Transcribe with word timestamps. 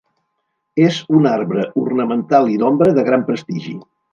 És 0.85 0.97
un 1.17 1.27
arbre 1.33 1.67
ornamental 1.83 2.53
i 2.55 2.59
d'ombra 2.63 2.91
de 2.99 3.05
gran 3.11 3.29
prestigi. 3.33 3.79